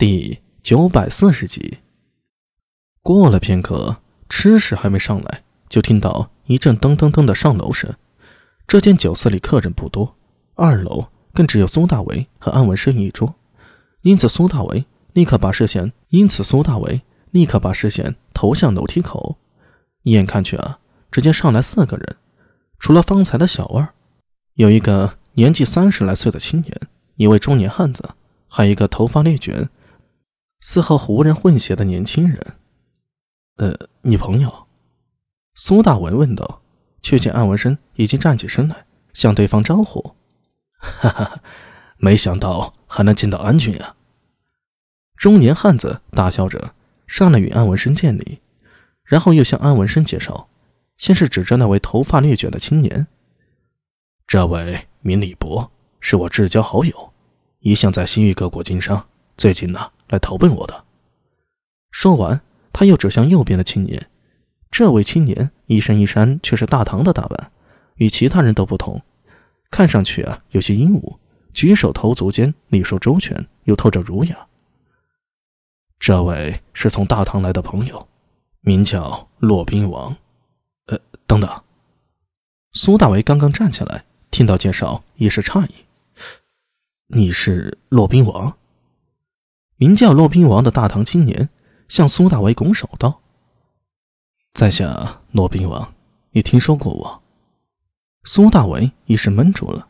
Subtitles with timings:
[0.00, 1.76] 第九百四十集。
[3.02, 3.98] 过了片刻，
[4.30, 7.94] 吃食还没上来，就听到一阵噔噔噔的上楼声。
[8.66, 10.16] 这间酒肆里客人不多，
[10.54, 13.34] 二楼更只有苏大为和安文生一桌，
[14.00, 19.36] 因此苏大为立刻把视线，因此苏大为立刻把视线投向楼梯口。
[20.04, 20.78] 一眼看去啊，
[21.10, 22.16] 只见上来四个人，
[22.78, 23.92] 除了方才的小二，
[24.54, 26.74] 有一个年纪三十来岁的青年，
[27.16, 28.14] 一位中年汉子，
[28.48, 29.68] 还有一个头发略卷。
[30.60, 32.56] 似和胡人混血的年轻人，
[33.56, 34.66] 呃，你朋友？
[35.54, 36.62] 苏大文问道。
[37.02, 38.84] 却见安文生已经站起身来，
[39.14, 40.16] 向对方招呼
[40.76, 41.40] ：“哈哈，
[41.96, 43.96] 没想到还能见到安君啊！”
[45.16, 46.74] 中年汉子大笑着
[47.06, 48.40] 上来与安文生见礼，
[49.02, 50.50] 然后又向安文生介绍，
[50.98, 53.06] 先是指着那位头发略卷的青年
[54.28, 57.14] ：“这位名李博，是我至交好友，
[57.60, 59.08] 一向在西域各国经商，
[59.40, 60.86] 最近呢。”来投奔我的。
[61.92, 62.40] 说完，
[62.72, 64.10] 他又指向右边的青年。
[64.68, 67.52] 这位青年一身衣衫却是大唐的打扮，
[67.94, 69.00] 与其他人都不同，
[69.70, 71.20] 看上去啊有些英武，
[71.54, 74.48] 举手投足间礼数周全，又透着儒雅。
[76.00, 78.08] 这位是从大唐来的朋友，
[78.62, 80.16] 名叫骆宾王。
[80.86, 80.98] 呃，
[81.28, 81.48] 等等。
[82.72, 85.74] 苏大为刚刚站起来，听到介绍，一时诧异
[87.14, 88.56] ：“你是骆宾王？”
[89.80, 91.48] 名叫骆宾王的大唐青年
[91.88, 93.22] 向苏大为拱手道
[94.52, 95.94] ：“在下骆宾王，
[96.32, 97.22] 你听说过我？”
[98.24, 99.88] 苏大为一时闷住了，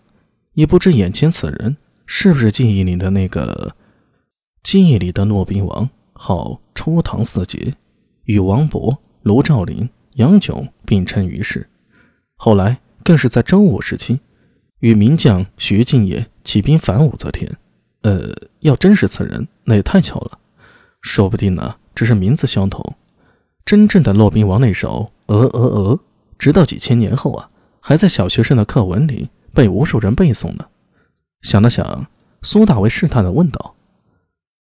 [0.53, 3.75] 也不知眼前此人是不是记忆里的那个
[4.63, 7.75] 记忆里的骆宾王，号初唐四杰，
[8.27, 11.69] 与王勃、卢照邻、杨炯并称于世，
[12.37, 14.21] 后来更是在周武时期
[14.79, 17.59] 与名将徐敬业起兵反武则天。
[18.03, 20.39] 呃，要真是此人，那也太巧了。
[21.01, 22.97] 说不定呢，只是名字相同。
[23.65, 25.97] 真正的骆宾王那首《鹅鹅鹅》，
[26.39, 27.51] 直到几千年后啊，
[27.81, 30.67] 还在小学生的课文里被无数人背诵呢。
[31.43, 32.07] 想了想，
[32.43, 33.77] 苏大为试探的问道：“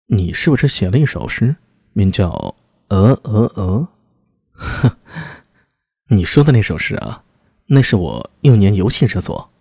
[0.07, 1.55] 你是不是写了一首诗，
[1.93, 2.29] 名叫
[2.89, 3.79] 《鹅鹅鹅》？”
[4.59, 4.91] 哼，
[6.09, 7.23] 你说的那首诗啊，
[7.67, 9.51] 那是我幼年游戏之作。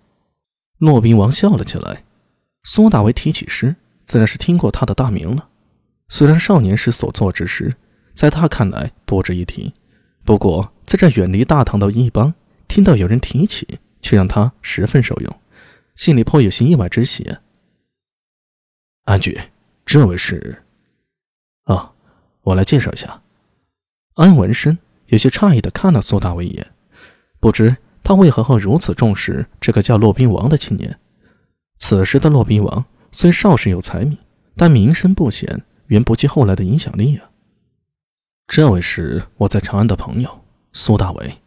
[0.78, 2.04] 骆宾王笑了起来。
[2.64, 5.48] 苏大为提起诗，自然是听过他的大名了。
[6.08, 7.74] 虽然少年时所作之诗，
[8.14, 9.74] 在他看来不值一提，
[10.24, 12.32] 不过在这远离大唐的异邦，
[12.68, 15.40] 听到有人提起，却让他十分受用，
[15.96, 17.36] 心里颇有些意外之喜。
[19.04, 19.36] 安君，
[19.84, 20.62] 这位是？
[21.64, 21.92] 哦，
[22.42, 23.22] 我来介绍一下。
[24.14, 26.72] 安文生有些诧异的看了苏大伟一眼，
[27.40, 30.98] 不知他为何会如此重视这个叫骆宾王的青年。
[31.78, 32.84] 此时的骆宾王
[33.18, 34.18] 虽少时有才名，
[34.56, 37.30] 但名声不显，远不及后来的影响力啊。
[38.46, 40.44] 这位是我在长安的朋友
[40.74, 41.38] 苏大伟。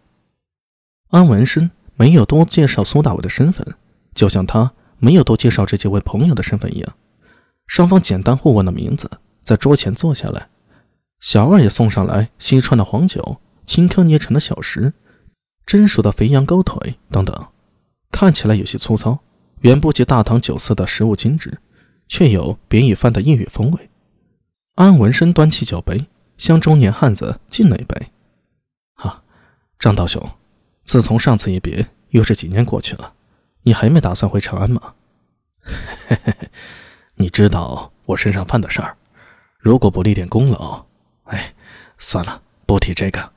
[1.09, 3.75] 安文生没有多介绍苏大伟的身份，
[4.15, 6.95] 就像他没有多介绍这几位朋友的身份一样。
[7.67, 9.07] 双方简单互问了名字，
[9.43, 10.49] 在桌前坐下来。
[11.19, 14.93] 小二也送上来西川的黄酒、青稞捏成的小食、
[15.67, 17.47] 蒸熟的肥羊羔腿等等，
[18.09, 19.19] 看起来有些粗糙。
[19.61, 21.59] 远不及大唐酒肆的食物精致，
[22.07, 23.89] 却有别一番的异域风味。
[24.75, 28.11] 安文生端起酒杯，向中年汉子敬了一杯。
[28.95, 29.23] 啊，
[29.77, 30.29] 张道兄，
[30.83, 33.13] 自从上次一别，又是几年过去了，
[33.63, 34.95] 你还没打算回长安吗？
[35.61, 36.49] 嘿嘿嘿，
[37.15, 38.95] 你知道我身上犯的事儿，
[39.59, 40.85] 如果不立点功劳，
[41.25, 41.53] 哎，
[41.97, 43.33] 算了，不提这个。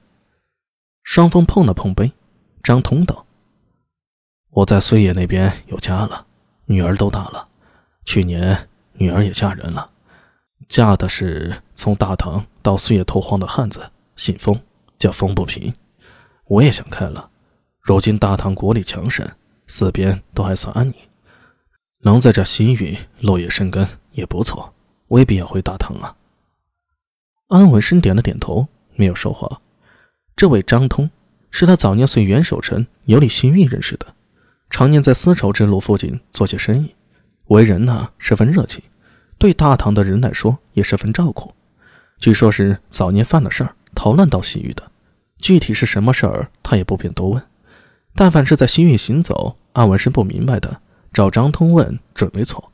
[1.02, 2.12] 双方碰了碰杯，
[2.62, 3.26] 张通道。
[4.54, 6.26] 我在孙爷那边有家了，
[6.66, 7.48] 女儿都大了。
[8.04, 9.90] 去年女儿也嫁人了，
[10.68, 14.60] 嫁的是从大唐到岁月拓荒的汉子，姓风，
[14.98, 15.72] 叫风不平。
[16.44, 17.30] 我也想开了，
[17.80, 19.26] 如今大唐国力强盛，
[19.66, 20.94] 四边都还算安宁，
[22.00, 24.74] 能在这西域落叶生根也不错，
[25.08, 26.14] 未必要回大唐啊。
[27.48, 29.62] 安文生点了点头，没有说话。
[30.36, 31.10] 这位张通
[31.50, 34.14] 是他早年随袁守诚游历西域认识的。
[34.72, 36.94] 常年在丝绸之路附近做些生意，
[37.48, 38.82] 为人呢十分热情，
[39.36, 41.52] 对大唐的人来说也十分照顾。
[42.18, 44.90] 据说是早年犯了事儿，逃难到西域的，
[45.36, 47.42] 具体是什么事儿他也不便多问。
[48.14, 50.80] 但凡是在西域行走，阿文生不明白的，
[51.12, 52.72] 找张通问准没错。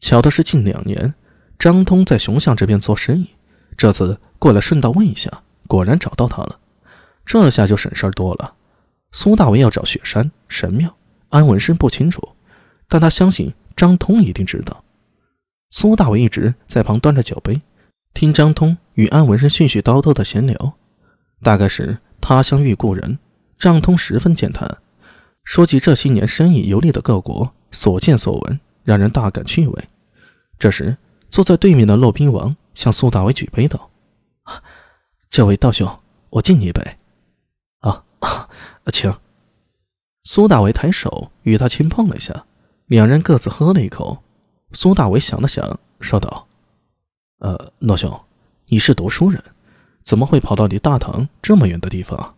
[0.00, 1.14] 巧的是近两年，
[1.58, 3.30] 张通在熊巷这边做生意，
[3.78, 5.30] 这次过来顺道问一下，
[5.66, 6.58] 果然找到他了，
[7.24, 8.52] 这下就省事儿多了。
[9.12, 10.94] 苏大为要找雪山神庙。
[11.32, 12.36] 安文生不清楚，
[12.88, 14.84] 但他相信张通一定知道。
[15.70, 17.62] 苏大伟一直在旁端着酒杯，
[18.12, 20.74] 听张通与安文生絮絮叨叨的闲聊。
[21.42, 23.18] 大概是他乡遇故人，
[23.58, 24.76] 张通十分健谈，
[25.42, 29.84] 说起这些年生意游历的各国所见所闻，让人大感趣味。
[30.58, 30.98] 这时，
[31.30, 33.90] 坐在对面的骆宾王向苏大伟举杯道
[35.30, 35.98] ：“这位道兄，
[36.28, 36.98] 我敬你一杯。
[37.80, 38.04] ”“啊，
[38.92, 39.10] 请。”
[40.24, 42.44] 苏大伟抬手与他轻碰了一下，
[42.86, 44.22] 两人各自喝了一口。
[44.72, 46.46] 苏大伟想了想，说道
[47.40, 48.20] ：“呃，诺兄，
[48.68, 49.42] 你是读书人，
[50.04, 52.36] 怎么会跑到离大唐这么远的地方？”